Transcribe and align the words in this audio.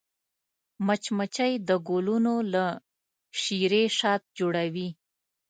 مچمچۍ 0.85 1.53
د 1.67 1.69
ګلونو 1.87 2.35
له 2.53 2.65
شيرې 3.41 3.83
شات 3.97 4.21
جوړوي 4.37 4.89